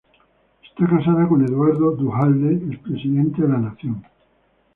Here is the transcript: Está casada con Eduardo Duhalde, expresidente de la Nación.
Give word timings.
Está 0.63 0.87
casada 0.89 1.27
con 1.29 1.45
Eduardo 1.45 1.91
Duhalde, 1.91 2.55
expresidente 2.73 3.43
de 3.43 3.47
la 3.49 3.57
Nación. 3.59 4.03